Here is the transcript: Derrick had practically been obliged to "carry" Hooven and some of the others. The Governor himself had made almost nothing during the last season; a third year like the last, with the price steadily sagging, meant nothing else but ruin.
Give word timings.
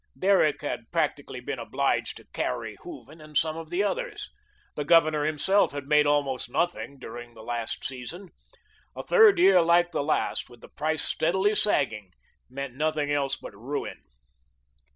Derrick 0.17 0.63
had 0.63 0.91
practically 0.91 1.41
been 1.41 1.59
obliged 1.59 2.17
to 2.17 2.25
"carry" 2.33 2.75
Hooven 2.81 3.21
and 3.21 3.37
some 3.37 3.55
of 3.55 3.69
the 3.69 3.83
others. 3.83 4.31
The 4.73 4.83
Governor 4.83 5.25
himself 5.25 5.73
had 5.73 5.85
made 5.85 6.07
almost 6.07 6.49
nothing 6.49 6.97
during 6.97 7.35
the 7.35 7.43
last 7.43 7.85
season; 7.85 8.29
a 8.95 9.03
third 9.03 9.37
year 9.37 9.61
like 9.61 9.91
the 9.91 10.01
last, 10.03 10.49
with 10.49 10.61
the 10.61 10.69
price 10.69 11.03
steadily 11.03 11.53
sagging, 11.53 12.13
meant 12.49 12.73
nothing 12.73 13.11
else 13.11 13.35
but 13.37 13.55
ruin. 13.55 13.99